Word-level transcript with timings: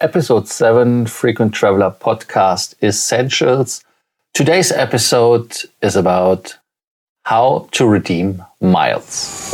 episode 0.00 0.48
7 0.48 1.06
Frequent 1.06 1.52
Traveler 1.52 1.94
Podcast 2.00 2.74
Essentials. 2.82 3.84
Today's 4.32 4.72
episode 4.72 5.56
is 5.82 5.96
about 5.96 6.58
how 7.24 7.68
to 7.72 7.86
redeem 7.86 8.42
miles. 8.60 9.52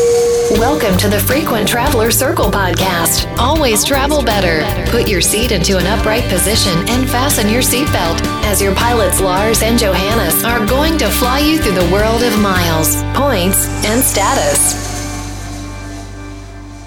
Welcome 0.53 0.97
to 0.99 1.09
the 1.09 1.19
Frequent 1.19 1.69
Traveler 1.69 2.11
Circle 2.11 2.51
podcast. 2.51 3.27
Always 3.39 3.85
travel 3.85 4.23
better. 4.23 4.65
Put 4.91 5.09
your 5.09 5.21
seat 5.21 5.51
into 5.51 5.77
an 5.79 5.87
upright 5.87 6.25
position 6.25 6.73
and 6.89 7.09
fasten 7.09 7.49
your 7.49 7.63
seatbelt 7.63 8.21
as 8.45 8.63
your 8.63 8.75
pilots 8.75 9.21
Lars 9.21 9.63
and 9.63 9.79
Johannes 9.79 10.45
are 10.45 10.65
going 10.67 10.97
to 10.99 11.09
fly 11.09 11.41
you 11.41 11.59
through 11.59 11.75
the 11.75 11.91
world 11.93 12.23
of 12.23 12.39
miles, 12.39 13.03
points, 13.15 13.67
and 13.85 14.03
status. 14.03 14.86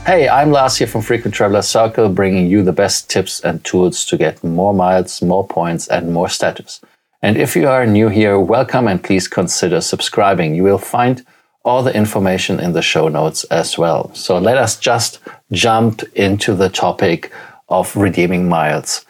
Hey, 0.05 0.27
I'm 0.27 0.51
Lars 0.51 0.77
here 0.77 0.87
from 0.87 1.01
Frequent 1.01 1.35
Traveler 1.35 1.61
Circle, 1.61 2.09
bringing 2.09 2.47
you 2.47 2.63
the 2.63 2.73
best 2.73 3.09
tips 3.09 3.41
and 3.41 3.63
tools 3.63 4.05
to 4.05 4.17
get 4.17 4.43
more 4.43 4.73
miles, 4.73 5.21
more 5.21 5.47
points, 5.47 5.87
and 5.87 6.11
more 6.11 6.29
status. 6.29 6.81
And 7.21 7.37
if 7.37 7.55
you 7.55 7.67
are 7.67 7.85
new 7.85 8.07
here, 8.07 8.39
welcome 8.39 8.87
and 8.87 9.03
please 9.03 9.27
consider 9.27 9.81
subscribing. 9.81 10.55
You 10.55 10.63
will 10.63 10.79
find 10.79 11.23
all 11.63 11.83
the 11.83 11.95
information 11.95 12.59
in 12.59 12.71
the 12.73 12.81
show 12.81 13.07
notes 13.07 13.43
as 13.45 13.77
well. 13.77 14.11
So 14.15 14.39
let 14.39 14.57
us 14.57 14.79
just 14.79 15.19
jump 15.51 16.01
into 16.15 16.55
the 16.55 16.69
topic 16.69 17.31
of 17.67 17.95
redeeming 17.95 18.49
miles. 18.49 19.05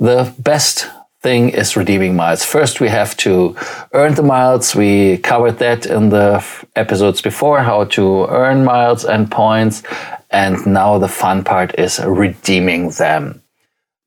The 0.00 0.34
best 0.38 0.88
thing 1.20 1.50
is 1.50 1.76
redeeming 1.76 2.16
miles. 2.16 2.44
First, 2.44 2.80
we 2.80 2.88
have 2.88 3.16
to 3.18 3.54
earn 3.92 4.14
the 4.14 4.24
miles. 4.24 4.74
We 4.74 5.18
covered 5.18 5.58
that 5.58 5.86
in 5.86 6.08
the 6.08 6.44
episodes 6.74 7.22
before, 7.22 7.60
how 7.60 7.84
to 7.84 8.26
earn 8.26 8.64
miles 8.64 9.04
and 9.04 9.30
points. 9.30 9.84
And 10.32 10.66
now 10.66 10.98
the 10.98 11.08
fun 11.08 11.44
part 11.44 11.78
is 11.78 12.00
redeeming 12.04 12.90
them. 12.90 13.42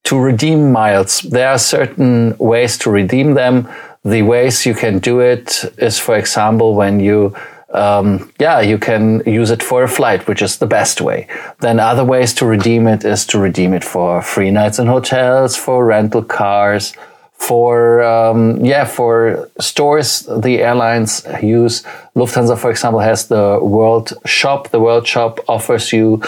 To 0.05 0.19
redeem 0.19 0.71
miles, 0.71 1.21
there 1.21 1.49
are 1.49 1.57
certain 1.57 2.35
ways 2.37 2.77
to 2.79 2.91
redeem 2.91 3.33
them. 3.33 3.69
The 4.03 4.21
ways 4.21 4.65
you 4.65 4.73
can 4.75 4.99
do 4.99 5.19
it 5.19 5.65
is, 5.77 5.99
for 5.99 6.15
example, 6.15 6.75
when 6.75 6.99
you 6.99 7.35
um, 7.75 8.31
yeah, 8.39 8.61
you 8.61 8.77
can 8.77 9.21
use 9.25 9.51
it 9.51 9.61
for 9.61 9.83
a 9.83 9.87
flight, 9.87 10.27
which 10.27 10.41
is 10.41 10.57
the 10.57 10.65
best 10.65 11.01
way. 11.01 11.27
Then 11.59 11.79
other 11.79 12.05
ways 12.05 12.33
to 12.35 12.45
redeem 12.45 12.87
it 12.87 13.03
is 13.03 13.25
to 13.27 13.39
redeem 13.39 13.73
it 13.73 13.83
for 13.83 14.21
free 14.21 14.49
nights 14.49 14.79
in 14.79 14.87
hotels, 14.87 15.57
for 15.57 15.85
rental 15.85 16.23
cars, 16.23 16.93
for 17.37 18.01
um, 18.03 18.63
yeah, 18.65 18.85
for 18.85 19.49
stores. 19.59 20.21
The 20.21 20.61
airlines 20.61 21.25
use 21.43 21.83
Lufthansa, 22.15 22.57
for 22.57 22.71
example, 22.71 22.99
has 22.99 23.27
the 23.27 23.59
World 23.61 24.13
Shop. 24.25 24.69
The 24.69 24.79
World 24.79 25.07
Shop 25.07 25.39
offers 25.47 25.93
you 25.93 26.21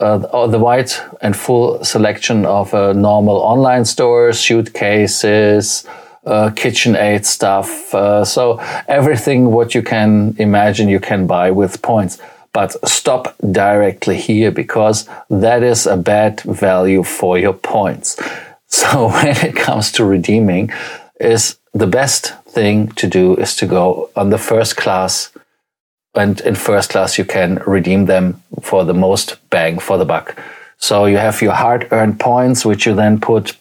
uh, 0.00 0.46
the 0.46 0.58
wide 0.58 0.90
and 1.20 1.36
full 1.36 1.82
selection 1.84 2.44
of 2.46 2.74
uh, 2.74 2.92
normal 2.92 3.36
online 3.36 3.84
stores, 3.84 4.40
suitcases, 4.40 5.86
uh, 6.26 6.50
KitchenAid 6.50 7.24
stuff. 7.24 7.94
Uh, 7.94 8.24
so 8.24 8.58
everything 8.88 9.52
what 9.52 9.74
you 9.74 9.82
can 9.82 10.34
imagine 10.38 10.88
you 10.88 11.00
can 11.00 11.26
buy 11.26 11.50
with 11.50 11.82
points. 11.82 12.18
But 12.52 12.76
stop 12.86 13.34
directly 13.50 14.16
here 14.18 14.50
because 14.50 15.08
that 15.30 15.62
is 15.62 15.86
a 15.86 15.96
bad 15.96 16.40
value 16.42 17.02
for 17.02 17.38
your 17.38 17.54
points. 17.54 18.20
So 18.72 19.08
when 19.14 19.36
it 19.36 19.54
comes 19.54 19.92
to 19.92 20.04
redeeming, 20.04 20.70
is 21.20 21.58
the 21.72 21.86
best 21.86 22.34
thing 22.46 22.88
to 22.88 23.06
do 23.06 23.36
is 23.36 23.54
to 23.56 23.66
go 23.66 24.10
on 24.16 24.30
the 24.30 24.38
first 24.38 24.76
class 24.76 25.30
and 26.14 26.40
in 26.40 26.54
first 26.54 26.90
class 26.90 27.16
you 27.16 27.24
can 27.24 27.56
redeem 27.66 28.06
them 28.06 28.42
for 28.60 28.84
the 28.84 28.94
most 28.94 29.36
bang 29.50 29.78
for 29.78 29.96
the 29.96 30.04
buck. 30.04 30.36
So 30.76 31.06
you 31.06 31.16
have 31.16 31.40
your 31.40 31.54
hard 31.54 31.88
earned 31.92 32.18
points, 32.18 32.64
which 32.64 32.86
you 32.86 32.94
then 32.94 33.20
put 33.20 33.56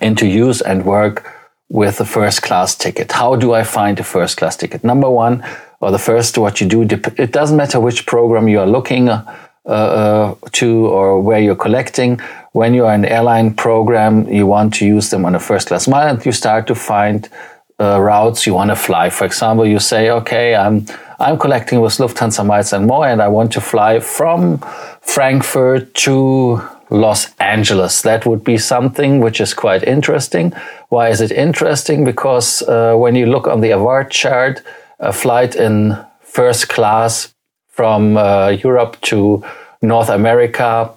into 0.00 0.26
use 0.26 0.60
and 0.60 0.84
work 0.84 1.26
with 1.68 1.98
the 1.98 2.04
first 2.04 2.42
class 2.42 2.76
ticket. 2.76 3.12
How 3.12 3.36
do 3.36 3.52
I 3.52 3.64
find 3.64 3.98
a 3.98 4.04
first 4.04 4.36
class 4.36 4.56
ticket? 4.56 4.84
Number 4.84 5.10
one, 5.10 5.44
or 5.80 5.90
the 5.90 5.98
first, 5.98 6.38
what 6.38 6.60
you 6.60 6.68
do, 6.68 6.82
it 6.82 7.32
doesn't 7.32 7.56
matter 7.56 7.80
which 7.80 8.06
program 8.06 8.48
you 8.48 8.60
are 8.60 8.66
looking 8.66 9.08
uh, 9.08 9.24
uh, 9.66 10.34
to 10.52 10.86
or 10.86 11.20
where 11.20 11.40
you're 11.40 11.56
collecting. 11.56 12.20
When 12.56 12.72
you 12.72 12.86
are 12.86 12.94
an 12.94 13.04
airline 13.04 13.52
program, 13.52 14.26
you 14.32 14.46
want 14.46 14.72
to 14.76 14.86
use 14.86 15.10
them 15.10 15.26
on 15.26 15.34
a 15.34 15.38
first 15.38 15.68
class 15.68 15.86
mile 15.86 16.08
and 16.08 16.24
you 16.24 16.32
start 16.32 16.66
to 16.68 16.74
find 16.74 17.28
uh, 17.78 18.00
routes 18.00 18.46
you 18.46 18.54
want 18.54 18.70
to 18.70 18.76
fly. 18.76 19.10
For 19.10 19.26
example, 19.26 19.66
you 19.66 19.78
say, 19.78 20.08
okay, 20.08 20.54
I'm 20.54 20.86
I'm 21.18 21.38
collecting 21.38 21.82
with 21.82 21.98
Lufthansa 21.98 22.46
Miles 22.46 22.72
and 22.72 22.86
More, 22.86 23.06
and 23.06 23.20
I 23.20 23.28
want 23.28 23.52
to 23.52 23.60
fly 23.60 24.00
from 24.00 24.64
Frankfurt 25.02 25.92
to 26.06 26.62
Los 26.88 27.34
Angeles. 27.38 28.00
That 28.00 28.24
would 28.24 28.42
be 28.42 28.56
something 28.56 29.20
which 29.20 29.38
is 29.38 29.52
quite 29.52 29.82
interesting. 29.82 30.54
Why 30.88 31.10
is 31.10 31.20
it 31.20 31.32
interesting? 31.32 32.04
Because 32.04 32.62
uh, 32.62 32.94
when 32.96 33.16
you 33.16 33.26
look 33.26 33.46
on 33.46 33.60
the 33.60 33.72
award 33.72 34.10
chart, 34.10 34.62
a 34.98 35.12
flight 35.12 35.56
in 35.56 35.98
first 36.22 36.70
class 36.70 37.34
from 37.68 38.16
uh, 38.16 38.48
Europe 38.48 38.96
to 39.02 39.44
North 39.82 40.08
America 40.08 40.95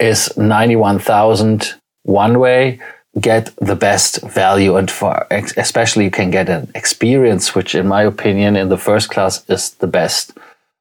is 0.00 0.36
91,000 0.36 1.74
one 2.04 2.38
way. 2.38 2.80
Get 3.20 3.54
the 3.60 3.76
best 3.76 4.22
value 4.22 4.76
and 4.76 4.90
for 4.90 5.26
especially 5.30 6.04
you 6.04 6.10
can 6.10 6.30
get 6.30 6.48
an 6.48 6.70
experience 6.74 7.54
which 7.54 7.74
in 7.74 7.86
my 7.86 8.02
opinion 8.04 8.56
in 8.56 8.70
the 8.70 8.78
first 8.78 9.10
class 9.10 9.44
is 9.50 9.70
the 9.74 9.86
best. 9.86 10.32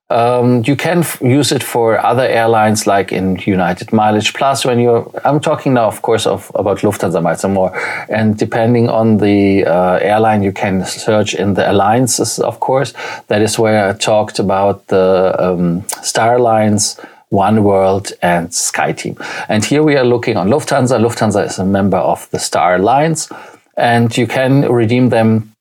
Um, 0.09 0.63
you 0.65 0.75
can 0.75 0.99
f- 0.99 1.21
use 1.21 1.53
it 1.53 1.63
for 1.63 1.97
other 1.97 2.23
airlines 2.23 2.85
like 2.85 3.13
in 3.13 3.37
united 3.45 3.93
mileage 3.93 4.33
plus 4.33 4.65
when 4.65 4.77
you're 4.77 5.09
i'm 5.23 5.39
talking 5.39 5.73
now 5.73 5.87
of 5.87 6.01
course 6.01 6.25
of 6.25 6.51
about 6.55 6.79
lufthansa 6.79 7.21
miles 7.21 7.43
and 7.43 7.53
more. 7.53 7.71
And 8.09 8.37
depending 8.37 8.89
on 8.89 9.17
the 9.17 9.65
uh, 9.65 9.99
airline 10.01 10.41
you 10.41 10.53
can 10.53 10.85
search 10.85 11.33
in 11.33 11.53
the 11.53 11.69
alliances 11.69 12.39
of 12.39 12.59
course. 12.61 12.93
That 13.27 13.41
is 13.41 13.59
where 13.59 13.89
i 13.89 13.93
talked 13.93 14.39
about 14.39 14.87
the 14.87 15.35
um, 15.37 15.83
Star 16.01 16.35
Alliance 16.35 16.97
one 17.31 17.63
World 17.63 18.11
and 18.21 18.49
SkyTeam. 18.49 19.15
And 19.49 19.65
here 19.65 19.83
we 19.83 19.95
are 19.95 20.03
looking 20.03 20.37
on 20.37 20.49
Lufthansa. 20.49 20.99
Lufthansa 20.99 21.45
is 21.45 21.57
a 21.57 21.65
member 21.65 21.97
of 21.97 22.29
the 22.31 22.39
Star 22.39 22.75
Alliance, 22.75 23.29
and 23.75 24.15
you 24.15 24.27
can 24.27 24.71
redeem 24.71 25.09
them 25.09 25.53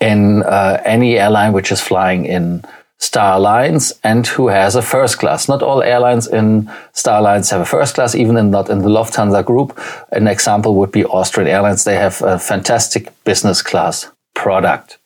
in 0.00 0.42
uh, 0.42 0.82
any 0.84 1.16
airline 1.18 1.52
which 1.52 1.70
is 1.70 1.80
flying 1.80 2.26
in 2.26 2.64
Star 2.98 3.36
Alliance 3.36 3.92
and 4.02 4.26
who 4.26 4.48
has 4.48 4.74
a 4.74 4.82
first 4.82 5.18
class. 5.18 5.48
Not 5.48 5.62
all 5.62 5.82
airlines 5.82 6.26
in 6.26 6.70
Star 6.92 7.20
Alliance 7.20 7.50
have 7.50 7.60
a 7.60 7.66
first 7.66 7.94
class, 7.94 8.14
even 8.14 8.36
in, 8.36 8.50
not 8.50 8.68
in 8.68 8.80
the 8.80 8.88
Lufthansa 8.88 9.44
group. 9.44 9.78
An 10.10 10.26
example 10.26 10.74
would 10.74 10.90
be 10.90 11.04
Austrian 11.04 11.48
Airlines. 11.48 11.84
They 11.84 11.96
have 11.96 12.20
a 12.22 12.38
fantastic 12.38 13.12
business 13.24 13.62
class 13.62 14.10
product. 14.34 14.98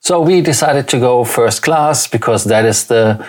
So 0.00 0.20
we 0.20 0.42
decided 0.42 0.86
to 0.88 0.98
go 0.98 1.24
first 1.24 1.62
class 1.62 2.06
because 2.06 2.44
that 2.44 2.64
is 2.66 2.86
the 2.86 3.24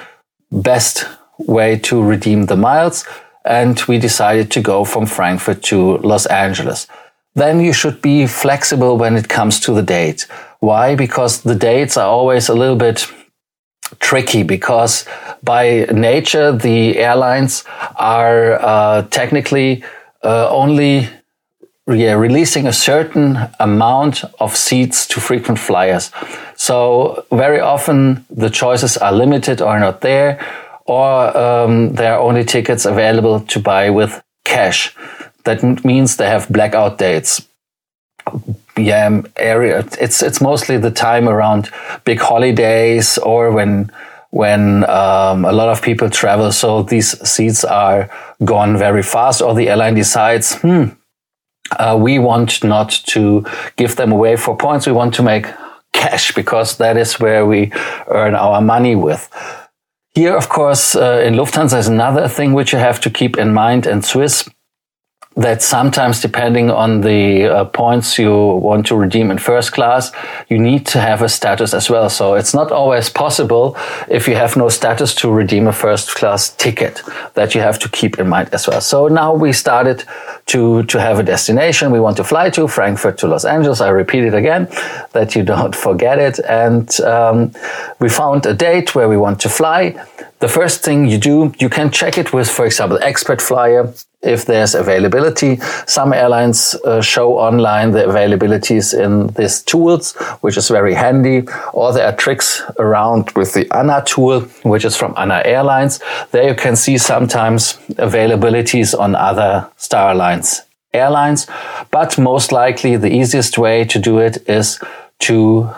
best 0.51 1.05
way 1.47 1.77
to 1.79 2.01
redeem 2.01 2.45
the 2.45 2.57
miles. 2.57 3.05
And 3.43 3.81
we 3.87 3.97
decided 3.97 4.51
to 4.51 4.61
go 4.61 4.85
from 4.85 5.05
Frankfurt 5.05 5.63
to 5.63 5.97
Los 5.97 6.25
Angeles. 6.27 6.87
Then 7.33 7.61
you 7.61 7.73
should 7.73 8.01
be 8.01 8.27
flexible 8.27 8.97
when 8.97 9.15
it 9.15 9.29
comes 9.29 9.59
to 9.61 9.73
the 9.73 9.81
date. 9.81 10.27
Why? 10.59 10.95
Because 10.95 11.41
the 11.41 11.55
dates 11.55 11.97
are 11.97 12.07
always 12.07 12.49
a 12.49 12.53
little 12.53 12.75
bit 12.75 13.07
tricky 13.99 14.43
because 14.43 15.05
by 15.43 15.87
nature, 15.91 16.51
the 16.51 16.97
airlines 16.97 17.63
are 17.95 18.53
uh, 18.61 19.01
technically 19.09 19.83
uh, 20.23 20.49
only 20.49 21.09
yeah, 21.87 22.13
releasing 22.13 22.67
a 22.67 22.73
certain 22.73 23.37
amount 23.59 24.23
of 24.39 24.55
seats 24.55 25.07
to 25.07 25.19
frequent 25.19 25.59
flyers. 25.59 26.11
So 26.55 27.25
very 27.31 27.59
often 27.59 28.25
the 28.29 28.49
choices 28.49 28.97
are 28.97 29.11
limited 29.11 29.61
or 29.61 29.79
not 29.79 30.01
there 30.01 30.39
or 30.91 31.37
um, 31.37 31.93
there 31.93 32.13
are 32.13 32.19
only 32.19 32.43
tickets 32.43 32.85
available 32.85 33.39
to 33.39 33.59
buy 33.59 33.89
with 33.89 34.21
cash. 34.43 34.93
That 35.45 35.63
means 35.85 36.17
they 36.17 36.27
have 36.27 36.49
blackout 36.49 36.97
dates. 36.97 37.47
Yeah, 38.77 39.21
area. 39.37 39.85
It's 39.99 40.21
it's 40.21 40.41
mostly 40.41 40.77
the 40.77 40.91
time 40.91 41.29
around 41.29 41.69
big 42.03 42.19
holidays 42.19 43.17
or 43.17 43.51
when 43.51 43.89
when 44.31 44.83
um, 44.89 45.45
a 45.45 45.51
lot 45.51 45.69
of 45.69 45.81
people 45.81 46.09
travel. 46.09 46.51
So 46.51 46.83
these 46.83 47.09
seats 47.27 47.63
are 47.63 48.09
gone 48.43 48.77
very 48.77 49.03
fast, 49.03 49.41
or 49.41 49.55
the 49.55 49.69
airline 49.69 49.95
decides, 49.95 50.55
hmm, 50.61 50.83
uh, 51.79 51.97
we 52.01 52.19
want 52.19 52.63
not 52.63 52.89
to 53.13 53.45
give 53.77 53.95
them 53.95 54.11
away 54.11 54.35
for 54.35 54.57
points. 54.57 54.87
We 54.87 54.93
want 54.93 55.13
to 55.15 55.23
make 55.23 55.47
cash 55.93 56.33
because 56.35 56.77
that 56.77 56.97
is 56.97 57.19
where 57.19 57.45
we 57.45 57.71
earn 58.07 58.35
our 58.35 58.61
money 58.61 58.95
with. 58.95 59.29
Here, 60.13 60.35
of 60.35 60.49
course, 60.49 60.93
uh, 60.93 61.23
in 61.25 61.35
Lufthansa 61.35 61.79
is 61.79 61.87
another 61.87 62.27
thing 62.27 62.51
which 62.51 62.73
you 62.73 62.79
have 62.79 62.99
to 63.01 63.09
keep 63.09 63.37
in 63.37 63.53
mind, 63.53 63.87
and 63.87 64.03
Swiss, 64.03 64.49
that 65.37 65.61
sometimes 65.61 66.19
depending 66.19 66.69
on 66.69 66.99
the 66.99 67.45
uh, 67.47 67.63
points 67.63 68.19
you 68.19 68.29
want 68.29 68.85
to 68.87 68.97
redeem 68.97 69.31
in 69.31 69.37
first 69.37 69.71
class, 69.71 70.11
you 70.49 70.59
need 70.59 70.85
to 70.87 70.99
have 70.99 71.21
a 71.21 71.29
status 71.29 71.73
as 71.73 71.89
well. 71.89 72.09
So 72.09 72.35
it's 72.35 72.53
not 72.53 72.73
always 72.73 73.09
possible 73.09 73.77
if 74.09 74.27
you 74.27 74.35
have 74.35 74.57
no 74.57 74.67
status 74.67 75.15
to 75.15 75.31
redeem 75.31 75.67
a 75.67 75.71
first 75.71 76.13
class 76.15 76.49
ticket 76.49 77.01
that 77.35 77.55
you 77.55 77.61
have 77.61 77.79
to 77.79 77.87
keep 77.87 78.19
in 78.19 78.27
mind 78.27 78.49
as 78.51 78.67
well. 78.67 78.81
So 78.81 79.07
now 79.07 79.33
we 79.33 79.53
started 79.53 80.03
to, 80.51 80.83
to 80.83 80.99
have 80.99 81.17
a 81.19 81.23
destination 81.23 81.91
we 81.91 81.99
want 81.99 82.17
to 82.17 82.23
fly 82.23 82.49
to, 82.49 82.67
Frankfurt 82.67 83.17
to 83.19 83.27
Los 83.27 83.45
Angeles. 83.45 83.79
I 83.79 83.89
repeat 83.89 84.23
it 84.25 84.33
again 84.33 84.67
that 85.13 85.35
you 85.35 85.43
don't 85.43 85.75
forget 85.87 86.19
it. 86.19 86.39
And 86.39 86.87
um, 87.01 87.53
we 87.99 88.09
found 88.09 88.45
a 88.45 88.53
date 88.53 88.93
where 88.93 89.07
we 89.07 89.17
want 89.17 89.39
to 89.41 89.49
fly. 89.49 89.95
The 90.39 90.49
first 90.49 90.83
thing 90.83 91.07
you 91.07 91.17
do, 91.17 91.53
you 91.59 91.69
can 91.69 91.89
check 91.91 92.17
it 92.17 92.33
with, 92.33 92.49
for 92.49 92.65
example, 92.65 92.99
Expert 93.01 93.41
Flyer 93.41 93.93
if 94.21 94.45
there's 94.45 94.75
availability. 94.75 95.57
Some 95.87 96.13
airlines 96.13 96.75
uh, 96.85 97.01
show 97.01 97.37
online 97.37 97.91
the 97.91 98.03
availabilities 98.03 98.93
in 98.97 99.27
these 99.27 99.61
tools, 99.63 100.13
which 100.41 100.57
is 100.57 100.67
very 100.67 100.93
handy. 100.93 101.47
Or 101.73 101.91
there 101.93 102.07
are 102.07 102.15
tricks 102.15 102.61
around 102.77 103.31
with 103.31 103.53
the 103.53 103.67
ANA 103.71 104.03
tool, 104.05 104.41
which 104.63 104.85
is 104.85 104.95
from 104.95 105.13
ANA 105.17 105.41
Airlines. 105.45 105.99
There 106.31 106.47
you 106.47 106.55
can 106.55 106.75
see 106.75 106.97
sometimes 106.97 107.73
availabilities 107.91 108.97
on 108.97 109.15
other 109.15 109.67
Star 109.77 110.11
Alliance 110.11 110.61
airlines. 110.93 111.47
But 111.89 112.17
most 112.17 112.51
likely 112.51 112.97
the 112.97 113.11
easiest 113.11 113.57
way 113.57 113.85
to 113.85 113.99
do 113.99 114.19
it 114.19 114.47
is 114.49 114.79
to 115.19 115.69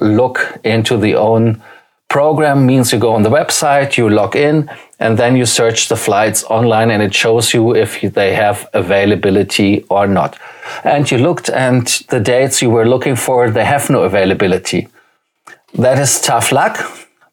look 0.00 0.58
into 0.64 0.96
the 0.96 1.14
own 1.14 1.62
program 2.12 2.66
means 2.66 2.92
you 2.92 2.98
go 2.98 3.14
on 3.14 3.22
the 3.22 3.30
website, 3.40 3.96
you 3.96 4.10
log 4.10 4.36
in, 4.36 4.70
and 4.98 5.18
then 5.18 5.34
you 5.34 5.46
search 5.46 5.88
the 5.88 5.96
flights 5.96 6.44
online 6.44 6.90
and 6.92 7.02
it 7.02 7.14
shows 7.14 7.54
you 7.54 7.74
if 7.74 8.00
they 8.18 8.34
have 8.34 8.68
availability 8.74 9.84
or 9.88 10.06
not. 10.06 10.38
And 10.84 11.10
you 11.10 11.18
looked 11.18 11.48
and 11.48 11.86
the 12.12 12.20
dates 12.20 12.60
you 12.62 12.70
were 12.70 12.86
looking 12.86 13.16
for, 13.16 13.50
they 13.50 13.64
have 13.64 13.88
no 13.88 14.02
availability. 14.02 14.88
That 15.74 15.98
is 15.98 16.20
tough 16.20 16.52
luck, 16.52 16.76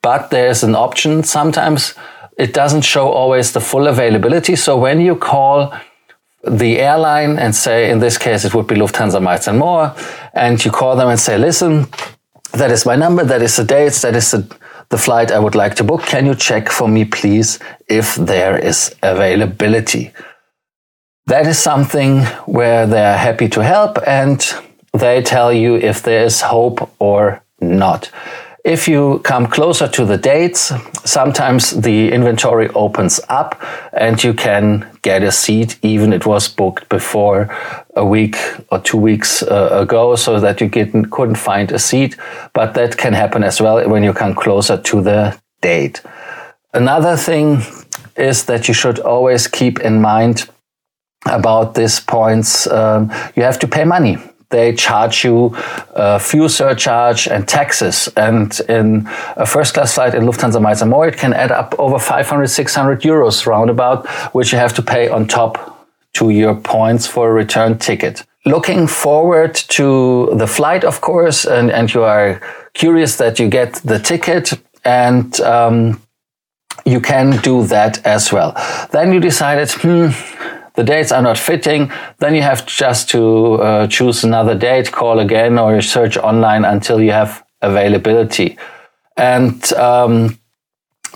but 0.02 0.30
there's 0.30 0.64
an 0.64 0.76
option. 0.76 1.24
Sometimes 1.24 1.94
it 2.38 2.54
doesn't 2.54 2.86
show 2.94 3.10
always 3.10 3.52
the 3.52 3.60
full 3.60 3.88
availability. 3.88 4.56
So 4.56 4.78
when 4.78 5.02
you 5.02 5.16
call 5.16 5.74
the 6.48 6.80
airline 6.80 7.38
and 7.38 7.54
say, 7.54 7.92
in 7.92 8.00
this 8.00 8.18
case, 8.18 8.46
it 8.46 8.54
would 8.56 8.68
be 8.68 8.76
Lufthansa 8.76 9.22
Miles 9.22 9.48
and 9.48 9.60
More, 9.60 9.94
and 10.34 10.64
you 10.64 10.72
call 10.72 10.96
them 10.96 11.10
and 11.10 11.20
say, 11.20 11.38
listen, 11.38 11.88
that 12.54 12.72
is 12.72 12.86
my 12.86 12.96
number, 12.96 13.26
that 13.26 13.42
is 13.42 13.56
the 13.58 13.66
dates, 13.66 14.02
that 14.02 14.16
is 14.16 14.32
the 14.32 14.42
the 14.90 14.98
flight 14.98 15.32
I 15.32 15.40
would 15.40 15.56
like 15.56 15.76
to 15.76 15.84
book. 15.84 16.02
Can 16.04 16.26
you 16.26 16.36
check 16.36 16.70
for 16.70 16.88
me, 16.88 17.06
please, 17.06 17.60
if 17.88 18.16
there 18.16 18.58
is 18.58 18.96
availability? 19.04 20.12
That 21.28 21.46
is 21.46 21.60
something 21.60 22.22
where 22.46 22.88
they're 22.88 23.18
happy 23.18 23.50
to 23.50 23.64
help 23.64 24.00
and 24.08 24.44
they 24.94 25.22
tell 25.22 25.54
you 25.54 25.76
if 25.76 26.02
there 26.02 26.26
is 26.26 26.42
hope 26.42 26.90
or 27.00 27.44
not. 27.62 28.10
If 28.66 28.90
you 28.90 29.20
come 29.20 29.48
closer 29.48 29.88
to 29.88 30.06
the 30.06 30.18
dates, 30.18 30.74
sometimes 31.06 31.72
the 31.72 32.12
inventory 32.12 32.68
opens 32.70 33.20
up 33.30 33.62
and 33.94 34.22
you 34.22 34.34
can 34.34 34.86
get 35.02 35.24
a 35.24 35.32
seat 35.32 35.80
even 35.82 36.12
it 36.12 36.26
was 36.26 36.50
booked 36.50 36.90
before 36.90 37.50
a 37.96 38.06
week 38.06 38.36
or 38.70 38.80
two 38.80 38.98
weeks 38.98 39.42
uh, 39.44 39.70
ago 39.72 40.16
so 40.16 40.40
that 40.42 40.60
you 40.60 40.70
couldn't 40.70 41.36
find 41.36 41.72
a 41.72 41.80
seat. 41.80 42.18
But 42.54 42.74
that 42.74 42.98
can 42.98 43.14
happen 43.14 43.44
as 43.44 43.62
well 43.62 43.88
when 43.90 44.04
you 44.04 44.14
come 44.14 44.36
closer 44.36 44.78
to 44.78 45.02
the 45.02 45.40
date. 45.62 46.02
Another 46.74 47.16
thing 47.16 47.62
is 48.18 48.46
that 48.46 48.68
you 48.68 48.74
should 48.74 49.00
always 49.00 49.48
keep 49.48 49.80
in 49.80 50.02
mind 50.02 50.50
about 51.26 51.76
these 51.76 52.02
points. 52.02 52.68
Um, 52.68 53.10
you 53.36 53.44
have 53.44 53.60
to 53.60 53.68
pay 53.68 53.86
money 53.86 54.18
they 54.50 54.74
charge 54.74 55.24
you 55.24 55.56
uh, 55.94 56.18
fuel 56.20 56.50
surcharge 56.50 57.28
and 57.28 57.48
taxes. 57.48 58.10
And 58.18 58.60
in 58.68 59.08
a 59.38 59.46
first 59.46 59.74
class 59.74 59.94
flight 59.94 60.16
in 60.16 60.24
Lufthansa 60.24 60.62
Miles 60.62 60.82
and 60.82 60.92
More, 60.92 61.08
it 61.08 61.18
can 61.18 61.34
add 61.34 61.52
up 61.52 61.76
over 61.78 62.00
500, 62.00 62.48
600 62.48 63.02
euros 63.02 63.46
roundabout, 63.46 64.08
which 64.34 64.52
you 64.52 64.58
have 64.58 64.74
to 64.76 64.82
pay 64.82 65.08
on 65.08 65.28
top 65.28 65.88
to 66.14 66.30
your 66.30 66.56
points 66.56 67.06
for 67.06 67.30
a 67.30 67.34
return 67.34 67.78
ticket. 67.78 68.26
Looking 68.46 68.88
forward 68.88 69.54
to 69.54 70.30
the 70.34 70.48
flight, 70.48 70.84
of 70.84 71.02
course, 71.02 71.46
and, 71.46 71.70
and 71.72 71.94
you 71.94 72.04
are 72.04 72.42
curious 72.74 73.18
that 73.18 73.38
you 73.38 73.48
get 73.50 73.74
the 73.86 74.00
ticket 74.00 74.54
and 74.84 75.40
um, 75.42 76.02
you 76.86 77.00
can 77.00 77.40
do 77.42 77.66
that 77.68 78.06
as 78.06 78.32
well. 78.32 78.56
Then 78.92 79.14
you 79.14 79.20
decided, 79.20 79.70
hmm, 79.72 80.10
the 80.80 80.86
dates 80.86 81.12
are 81.12 81.22
not 81.22 81.38
fitting, 81.38 81.92
then 82.20 82.34
you 82.34 82.42
have 82.42 82.66
just 82.66 83.10
to 83.10 83.56
uh, 83.56 83.88
choose 83.88 84.24
another 84.24 84.56
date, 84.56 84.94
call 84.94 85.20
again, 85.20 85.60
or 85.60 85.82
search 85.82 86.16
online 86.16 86.64
until 86.64 87.02
you 87.02 87.12
have 87.12 87.44
availability. 87.62 88.58
And 89.18 89.74
um, 89.74 90.40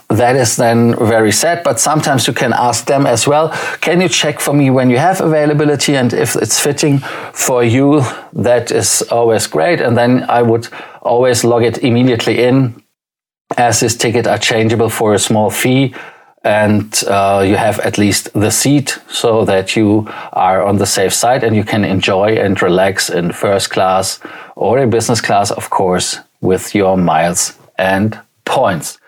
that 0.09 0.35
is 0.35 0.57
then 0.57 0.95
very 0.97 1.31
sad, 1.31 1.63
but 1.63 1.79
sometimes 1.79 2.27
you 2.27 2.33
can 2.33 2.51
ask 2.51 2.87
them 2.87 3.05
as 3.05 3.25
well, 3.25 3.51
can 3.79 4.01
you 4.01 4.09
check 4.09 4.41
for 4.41 4.53
me 4.53 4.69
when 4.69 4.89
you 4.89 4.97
have 4.97 5.21
availability 5.21 5.95
and 5.95 6.11
if 6.11 6.35
it's 6.35 6.59
fitting 6.59 6.99
for 7.31 7.63
you, 7.63 8.01
that 8.33 8.69
is 8.69 9.01
always 9.03 9.47
great. 9.47 9.79
And 9.79 9.95
then 9.97 10.25
I 10.29 10.41
would 10.41 10.67
always 11.01 11.45
log 11.45 11.63
it 11.63 11.77
immediately 11.77 12.43
in 12.43 12.83
as 13.55 13.79
this 13.79 13.95
ticket 13.95 14.27
are 14.27 14.39
changeable 14.39 14.89
for 14.89 15.13
a 15.13 15.19
small 15.19 15.49
fee 15.49 15.93
and 16.43 17.03
uh, 17.07 17.43
you 17.45 17.55
have 17.55 17.79
at 17.79 17.97
least 17.97 18.31
the 18.33 18.51
seat 18.51 18.99
so 19.07 19.45
that 19.45 19.75
you 19.75 20.07
are 20.33 20.61
on 20.63 20.77
the 20.77 20.85
safe 20.85 21.13
side 21.13 21.43
and 21.43 21.55
you 21.55 21.63
can 21.63 21.85
enjoy 21.85 22.35
and 22.35 22.61
relax 22.61 23.09
in 23.09 23.31
first 23.31 23.69
class 23.69 24.19
or 24.55 24.79
in 24.79 24.89
business 24.89 25.21
class, 25.21 25.51
of 25.51 25.69
course, 25.69 26.19
with 26.41 26.75
your 26.75 26.97
miles 26.97 27.57
and 27.77 28.19
points. 28.45 28.99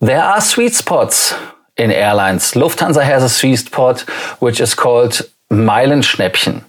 There 0.00 0.22
are 0.22 0.40
sweet 0.40 0.74
spots 0.74 1.34
in 1.76 1.90
airlines. 1.90 2.52
Lufthansa 2.52 3.04
has 3.04 3.22
a 3.22 3.28
sweet 3.28 3.56
spot 3.56 4.00
which 4.40 4.60
is 4.60 4.74
called 4.74 5.20
Meilenschnäppchen. 5.50 6.64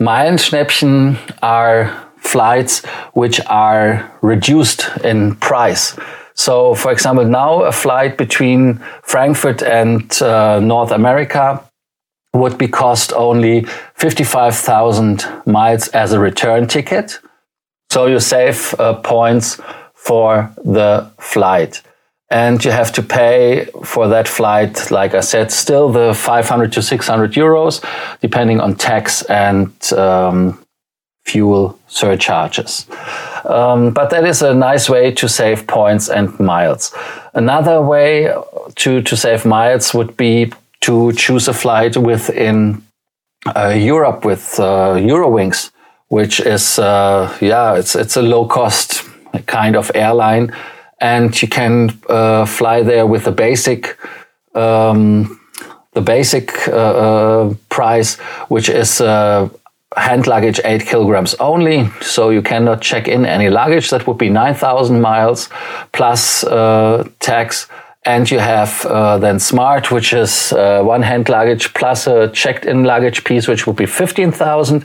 Meilenschnäppchen 0.00 1.18
are 1.42 1.92
flights 2.18 2.84
which 3.12 3.40
are 3.46 4.10
reduced 4.22 4.88
in 5.04 5.36
price. 5.36 5.96
So, 6.34 6.74
for 6.74 6.92
example, 6.92 7.24
now 7.24 7.62
a 7.62 7.72
flight 7.72 8.16
between 8.16 8.80
Frankfurt 9.02 9.62
and 9.62 10.22
uh, 10.22 10.60
North 10.60 10.90
America 10.90 11.62
would 12.34 12.56
be 12.56 12.68
cost 12.68 13.12
only 13.12 13.66
55,000 13.94 15.26
miles 15.46 15.88
as 15.88 16.12
a 16.12 16.18
return 16.18 16.66
ticket. 16.66 17.18
So 17.90 18.06
you 18.06 18.20
save 18.20 18.74
uh, 18.78 18.94
points 18.94 19.60
for 19.94 20.50
the 20.64 21.10
flight. 21.18 21.82
And 22.30 22.64
you 22.64 22.70
have 22.70 22.92
to 22.92 23.02
pay 23.02 23.66
for 23.84 24.08
that 24.08 24.26
flight, 24.26 24.90
like 24.90 25.12
I 25.12 25.20
said, 25.20 25.52
still 25.52 25.92
the 25.92 26.14
500 26.14 26.72
to 26.72 26.82
600 26.82 27.32
euros, 27.34 27.84
depending 28.22 28.58
on 28.58 28.74
tax 28.74 29.22
and 29.24 29.70
um, 29.92 30.58
fuel 31.26 31.78
surcharges. 31.92 32.86
Um, 33.44 33.90
but 33.90 34.10
that 34.10 34.24
is 34.24 34.42
a 34.42 34.54
nice 34.54 34.88
way 34.88 35.12
to 35.12 35.28
save 35.28 35.66
points 35.66 36.08
and 36.08 36.38
miles. 36.40 36.94
Another 37.34 37.82
way 37.82 38.32
to, 38.76 39.02
to 39.02 39.16
save 39.16 39.44
miles 39.44 39.94
would 39.94 40.16
be 40.16 40.52
to 40.80 41.12
choose 41.12 41.48
a 41.48 41.52
flight 41.52 41.96
within 41.96 42.82
uh, 43.54 43.74
Europe 43.76 44.24
with 44.24 44.58
uh, 44.58 44.94
Eurowings, 44.94 45.70
which 46.08 46.40
is, 46.40 46.78
uh, 46.78 47.36
yeah, 47.40 47.74
it's, 47.74 47.94
it's 47.94 48.16
a 48.16 48.22
low 48.22 48.46
cost 48.46 49.04
kind 49.46 49.76
of 49.76 49.90
airline. 49.94 50.52
And 51.00 51.40
you 51.42 51.48
can 51.48 51.90
uh, 52.08 52.46
fly 52.46 52.82
there 52.82 53.06
with 53.06 53.24
the 53.24 53.32
basic, 53.32 53.98
um, 54.54 55.40
the 55.92 56.00
basic 56.00 56.68
uh, 56.68 56.72
uh, 56.72 57.54
price, 57.68 58.16
which 58.48 58.68
is 58.68 59.00
hand 59.96 60.26
luggage 60.26 60.60
8 60.64 60.86
kilograms 60.86 61.34
only, 61.34 61.90
so 62.00 62.30
you 62.30 62.42
cannot 62.42 62.80
check 62.80 63.08
in 63.08 63.26
any 63.26 63.50
luggage. 63.50 63.90
That 63.90 64.06
would 64.06 64.18
be 64.18 64.30
9,000 64.30 65.00
miles 65.00 65.48
plus 65.92 66.44
uh, 66.44 67.08
tax. 67.20 67.68
And 68.04 68.28
you 68.28 68.40
have 68.40 68.84
uh, 68.86 69.18
then 69.18 69.38
Smart, 69.38 69.92
which 69.92 70.12
is 70.12 70.52
uh, 70.52 70.82
one 70.82 71.02
hand 71.02 71.28
luggage 71.28 71.72
plus 71.72 72.08
a 72.08 72.28
checked 72.30 72.64
in 72.64 72.82
luggage 72.82 73.22
piece, 73.22 73.46
which 73.46 73.64
would 73.66 73.76
be 73.76 73.86
15,000. 73.86 74.84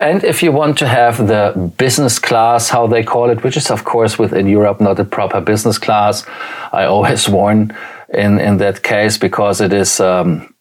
And 0.00 0.24
if 0.24 0.42
you 0.42 0.52
want 0.52 0.76
to 0.78 0.86
have 0.88 1.26
the 1.26 1.72
business 1.78 2.18
class, 2.18 2.68
how 2.68 2.86
they 2.86 3.04
call 3.04 3.30
it, 3.30 3.44
which 3.44 3.56
is 3.56 3.70
of 3.70 3.84
course 3.84 4.18
within 4.18 4.48
Europe 4.48 4.80
not 4.80 4.98
a 4.98 5.04
proper 5.04 5.40
business 5.40 5.78
class, 5.78 6.26
I 6.72 6.84
always 6.84 7.28
warn 7.28 7.74
in, 8.12 8.38
in 8.38 8.58
that 8.58 8.82
case 8.82 9.16
because 9.16 9.60
it 9.60 9.72
is, 9.72 10.00
um, 10.00 10.54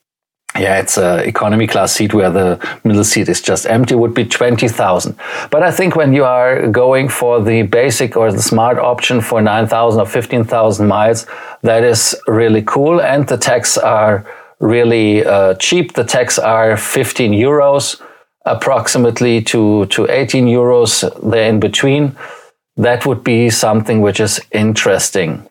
yeah, 0.57 0.79
it's 0.79 0.97
a 0.97 1.23
economy 1.27 1.67
class 1.67 1.93
seat 1.93 2.13
where 2.13 2.31
the 2.31 2.79
middle 2.83 3.03
seat 3.03 3.27
is 3.27 3.41
just 3.41 3.65
empty 3.67 3.95
would 3.95 4.13
be 4.13 4.25
20,000. 4.25 5.15
But 5.51 5.63
I 5.63 5.71
think 5.71 5.95
when 5.95 6.13
you 6.13 6.23
are 6.23 6.67
going 6.67 7.09
for 7.09 7.41
the 7.41 7.63
basic 7.63 8.15
or 8.15 8.31
the 8.31 8.41
smart 8.41 8.77
option 8.77 9.21
for 9.21 9.41
9,000 9.41 9.99
or 9.99 10.05
15,000 10.05 10.87
miles, 10.87 11.25
that 11.63 11.83
is 11.83 12.15
really 12.27 12.61
cool. 12.61 13.01
And 13.01 13.27
the 13.27 13.37
tax 13.37 13.77
are 13.77 14.25
really 14.59 15.25
uh, 15.25 15.55
cheap. 15.55 15.93
The 15.93 16.05
tax 16.05 16.39
are 16.39 16.77
15 16.77 17.33
euros 17.33 18.01
approximately 18.45 19.41
to, 19.41 19.87
to 19.87 20.09
18 20.09 20.45
euros 20.45 21.29
there 21.29 21.49
in 21.49 21.59
between. 21.59 22.15
That 22.77 23.05
would 23.05 23.23
be 23.23 23.49
something 23.49 24.01
which 24.01 24.19
is 24.19 24.39
interesting. 24.51 25.47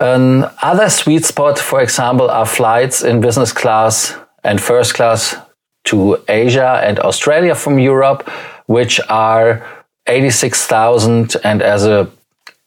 Another 0.00 0.88
sweet 0.88 1.26
spot, 1.26 1.58
for 1.58 1.82
example, 1.82 2.30
are 2.30 2.46
flights 2.46 3.02
in 3.02 3.20
business 3.20 3.52
class 3.52 4.16
and 4.42 4.58
first 4.58 4.94
class 4.94 5.36
to 5.84 6.18
Asia 6.26 6.80
and 6.82 6.98
Australia 7.00 7.54
from 7.54 7.78
Europe, 7.78 8.26
which 8.66 8.98
are 9.10 9.62
86,000 10.06 11.36
and 11.44 11.60
as 11.60 11.84
a 11.86 12.10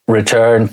return 0.08 0.70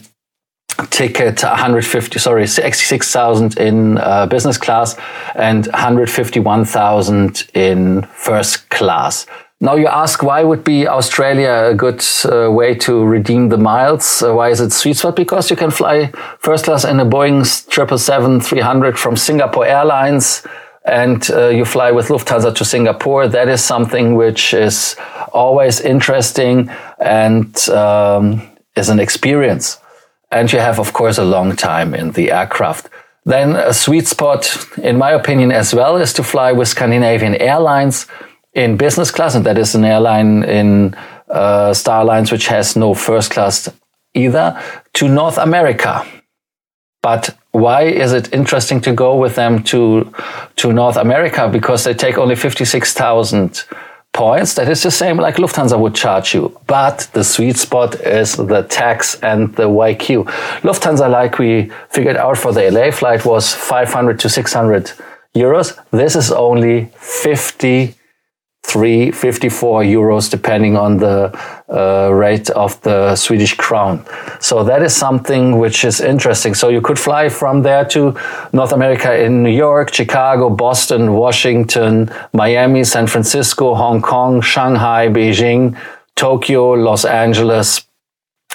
ticket 0.91 1.43
150 1.43 2.19
sorry 2.19 2.47
66,000 2.47 3.59
in 3.59 3.99
uh, 3.99 4.27
business 4.27 4.57
class 4.57 4.97
and 5.35 5.67
151,000 5.67 7.49
in 7.55 8.03
first 8.15 8.69
class 8.71 9.27
now 9.61 9.77
you 9.77 9.87
ask 9.87 10.23
why 10.23 10.43
would 10.43 10.65
be 10.65 10.89
Australia 10.89 11.69
a 11.71 11.75
good 11.75 12.03
uh, 12.25 12.51
way 12.51 12.75
to 12.75 13.05
redeem 13.05 13.51
the 13.51 13.59
miles? 13.59 14.23
Uh, 14.23 14.35
why 14.35 14.49
is 14.49 14.61
it 14.61 14.73
sweet 14.73 14.97
spot? 14.97 15.17
Because 15.17 15.51
you 15.51 15.57
can 15.57 15.71
fly 15.71 16.11
first 16.39 16.65
class 16.65 16.85
in 16.85 16.99
a 16.99 17.05
Boeing 17.05 17.43
777-300 17.43 18.97
from 18.97 19.17
Singapore 19.17 19.67
Airlines 19.67 20.47
and 20.85 21.31
uh, 21.31 21.49
you 21.49 21.67
fly 21.67 21.91
with 21.91 22.09
Lufthansa 22.09 22.55
to 22.55 22.65
Singapore. 22.65 23.29
That 23.29 23.49
is 23.49 23.63
something 23.63 24.15
which 24.15 24.55
is 24.55 24.97
always 25.33 25.81
interesting 25.81 26.71
and 26.99 27.69
um, 27.69 28.43
is 28.77 28.89
an 28.89 28.99
experience. 28.99 29.79
And 30.31 30.51
you 30.51 30.59
have, 30.59 30.79
of 30.79 30.93
course, 30.93 31.19
a 31.19 31.25
long 31.25 31.55
time 31.55 31.93
in 31.93 32.13
the 32.13 32.31
aircraft. 32.31 32.89
Then 33.27 33.57
a 33.57 33.75
sweet 33.75 34.09
spot, 34.09 34.57
in 34.79 34.97
my 34.97 35.11
opinion, 35.11 35.53
as 35.53 35.75
well, 35.75 35.97
is 35.97 36.13
to 36.15 36.23
fly 36.23 36.53
with 36.53 36.69
Scandinavian 36.69 37.35
Airlines 37.35 38.07
in 38.53 38.77
business 38.77 39.11
class, 39.11 39.35
and 39.35 39.47
that 39.47 39.59
is 39.59 39.75
an 39.75 39.85
airline 39.85 40.43
in 40.45 40.95
uh, 41.29 41.73
Star 41.73 42.03
Alliance 42.03 42.33
which 42.33 42.49
has 42.49 42.77
no 42.77 42.95
first 42.95 43.31
class 43.31 43.69
either, 44.15 44.61
to 44.95 45.09
North 45.09 45.39
America. 45.39 46.05
But 47.03 47.37
why 47.53 47.83
is 47.83 48.13
it 48.13 48.33
interesting 48.33 48.81
to 48.83 48.93
go 48.93 49.17
with 49.17 49.35
them 49.35 49.63
to 49.65 50.13
to 50.57 50.73
North 50.73 50.97
America? 50.97 51.49
Because 51.49 51.85
they 51.85 51.95
take 51.95 52.19
only 52.19 52.37
fifty 52.37 52.65
six 52.65 52.93
thousand 52.93 53.65
points. 54.13 54.55
That 54.55 54.69
is 54.69 54.83
the 54.83 54.91
same 54.91 55.17
like 55.17 55.37
Lufthansa 55.37 55.79
would 55.79 55.95
charge 55.95 56.35
you. 56.35 56.59
But 56.67 57.09
the 57.13 57.25
sweet 57.25 57.57
spot 57.57 57.95
is 58.01 58.37
the 58.37 58.63
tax 58.65 59.15
and 59.23 59.55
the 59.55 59.69
YQ. 59.69 60.25
Lufthansa, 60.63 61.09
like 61.09 61.39
we 61.39 61.71
figured 61.89 62.17
out 62.17 62.37
for 62.37 62.53
the 62.53 62.71
LA 62.71 62.91
flight, 62.91 63.25
was 63.25 63.55
500 63.55 64.19
to 64.21 64.29
600 64.29 64.93
euros. 65.35 65.79
This 65.91 66.17
is 66.17 66.33
only 66.33 66.91
50 66.97 67.95
3, 68.71 69.11
54 69.11 69.83
euros, 69.83 70.31
depending 70.31 70.77
on 70.77 70.99
the 70.99 71.37
uh, 71.69 72.11
rate 72.13 72.51
of 72.51 72.81
the 72.83 73.17
Swedish 73.17 73.55
crown. 73.55 74.05
So 74.41 74.63
that 74.65 74.83
is 74.83 74.95
something 74.95 75.59
which 75.59 75.85
is 75.85 76.01
interesting. 76.01 76.55
So 76.55 76.69
you 76.69 76.81
could 76.81 76.99
fly 76.99 77.29
from 77.29 77.63
there 77.63 77.85
to 77.87 78.17
North 78.53 78.73
America 78.73 79.19
in 79.19 79.43
New 79.43 79.57
York, 79.67 79.93
Chicago, 79.93 80.51
Boston, 80.51 81.15
Washington, 81.15 82.11
Miami, 82.33 82.85
San 82.85 83.07
Francisco, 83.07 83.75
Hong 83.75 84.01
Kong, 84.01 84.41
Shanghai, 84.41 85.09
Beijing, 85.09 85.77
Tokyo, 86.15 86.73
Los 86.73 87.05
Angeles, 87.05 87.87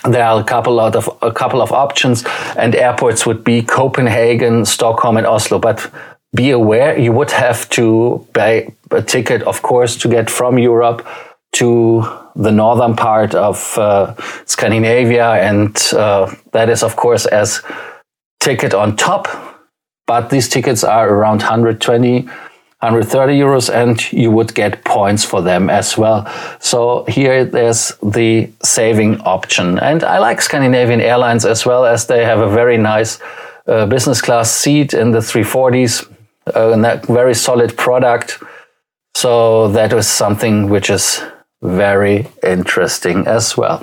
there 0.04 0.24
are 0.24 0.40
a 0.40 0.44
couple 0.44 0.80
of 0.80 1.10
a 1.22 1.32
couple 1.32 1.62
of 1.62 1.72
options 1.72 2.24
and 2.58 2.76
airports 2.76 3.26
would 3.26 3.44
be 3.44 3.62
Copenhagen, 3.62 4.66
Stockholm 4.66 5.18
and 5.18 5.26
Oslo 5.26 5.58
but 5.58 5.90
be 6.36 6.52
aware 6.52 6.98
you 7.00 7.12
would 7.12 7.32
have 7.32 7.70
to 7.70 8.28
buy 8.34 8.68
a 8.92 9.02
ticket, 9.02 9.42
of 9.44 9.62
course, 9.62 9.96
to 9.98 10.08
get 10.08 10.30
from 10.30 10.60
Europe 10.60 11.08
to 11.54 12.04
the 12.36 12.52
northern 12.52 12.96
part 12.96 13.34
of 13.34 13.78
uh, 13.78 14.14
Scandinavia. 14.46 15.32
And 15.34 15.76
uh, 15.94 16.34
that 16.52 16.70
is, 16.70 16.84
of 16.84 16.96
course, 16.96 17.26
as 17.26 17.62
ticket 18.42 18.74
on 18.74 18.98
top. 18.98 19.28
But 20.06 20.30
these 20.30 20.50
tickets 20.50 20.84
are 20.84 21.10
around 21.10 21.42
120, 21.42 22.22
130 22.22 23.40
euros, 23.40 23.74
and 23.74 24.12
you 24.12 24.30
would 24.30 24.54
get 24.54 24.84
points 24.84 25.24
for 25.24 25.42
them 25.42 25.70
as 25.70 25.98
well. 25.98 26.28
So 26.60 27.06
here 27.06 27.46
there's 27.46 27.94
the 28.04 28.52
saving 28.62 29.22
option. 29.22 29.80
And 29.80 30.04
I 30.04 30.20
like 30.20 30.42
Scandinavian 30.42 31.02
Airlines 31.02 31.46
as 31.46 31.66
well 31.66 31.86
as 31.86 32.06
they 32.06 32.24
have 32.26 32.40
a 32.40 32.50
very 32.50 32.78
nice 32.78 33.20
uh, 33.66 33.88
business 33.88 34.22
class 34.22 34.52
seat 34.52 34.94
in 34.94 35.12
the 35.12 35.20
340s 35.20 36.15
Uh, 36.54 36.78
a 36.78 36.98
very 37.08 37.34
solid 37.34 37.76
product. 37.76 38.44
So 39.16 39.70
that 39.70 39.94
was 39.94 40.08
something 40.08 40.70
which 40.70 40.90
is 40.90 41.24
very 41.64 42.28
interesting 42.44 43.26
as 43.28 43.58
well. 43.58 43.82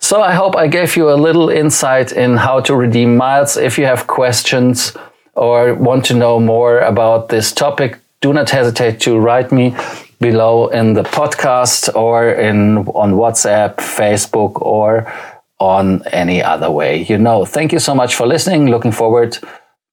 So 0.00 0.20
I 0.20 0.32
hope 0.32 0.56
I 0.56 0.66
gave 0.66 0.96
you 0.96 1.10
a 1.10 1.14
little 1.14 1.48
insight 1.48 2.12
in 2.12 2.36
how 2.36 2.60
to 2.60 2.74
redeem 2.74 3.16
miles. 3.16 3.56
If 3.56 3.78
you 3.78 3.86
have 3.86 4.06
questions 4.06 4.94
or 5.34 5.74
want 5.74 6.04
to 6.06 6.14
know 6.14 6.40
more 6.40 6.80
about 6.80 7.28
this 7.28 7.52
topic, 7.52 7.98
do 8.20 8.32
not 8.32 8.50
hesitate 8.50 9.00
to 9.00 9.18
write 9.18 9.52
me 9.52 9.74
below 10.20 10.68
in 10.68 10.94
the 10.94 11.04
podcast 11.04 11.94
or 11.94 12.30
in 12.30 12.78
on 12.88 13.14
WhatsApp, 13.14 13.76
Facebook, 13.76 14.60
or 14.60 15.10
on 15.58 16.02
any 16.12 16.42
other 16.42 16.70
way. 16.70 17.04
You 17.04 17.18
know, 17.18 17.44
thank 17.44 17.72
you 17.72 17.78
so 17.78 17.94
much 17.94 18.14
for 18.14 18.26
listening. 18.26 18.66
Looking 18.66 18.92
forward 18.92 19.38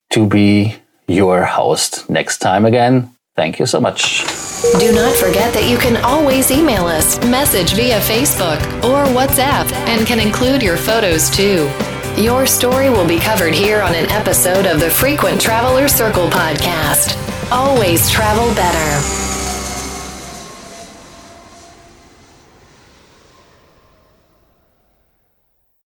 to 0.10 0.28
be 0.28 0.76
your 1.10 1.44
host 1.44 2.10
next 2.10 2.38
time 2.38 2.66
again. 2.66 3.13
Thank 3.36 3.60
you 3.60 3.66
so 3.66 3.80
much. 3.80 4.24
Do 4.80 4.92
not 4.94 5.16
forget 5.16 5.54
that 5.54 5.70
you 5.70 5.78
can 5.78 5.98
always 6.04 6.51
email 6.51 6.86
us, 6.86 7.18
message 7.25 7.74
via 7.74 8.00
Facebook 8.00 8.60
or 8.84 9.06
WhatsApp, 9.16 9.72
and 9.88 10.06
can 10.06 10.20
include 10.20 10.62
your 10.62 10.78
photos 10.78 11.30
too. 11.30 11.70
Your 12.18 12.46
story 12.46 12.89
will 12.89 13.08
be 13.08 13.20
covered 13.20 13.54
here 13.54 13.82
on 13.82 13.96
an 13.96 14.10
episode 14.12 14.66
of 14.66 14.82
the 14.82 14.89
Frequent 14.89 15.39
Traveler 15.39 15.88
Circle 15.88 16.28
podcast. 16.28 17.16
Always 17.51 18.10
travel 18.10 18.54
better. 18.56 19.28